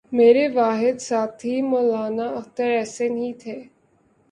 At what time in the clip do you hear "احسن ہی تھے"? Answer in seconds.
2.77-3.57